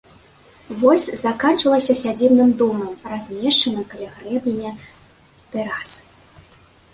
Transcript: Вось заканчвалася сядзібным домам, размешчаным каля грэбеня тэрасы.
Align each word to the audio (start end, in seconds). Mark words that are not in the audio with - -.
Вось 0.83 1.03
заканчвалася 1.23 1.95
сядзібным 2.03 2.49
домам, 2.61 2.95
размешчаным 3.11 3.83
каля 3.93 4.09
грэбеня 4.15 4.71
тэрасы. 5.53 6.01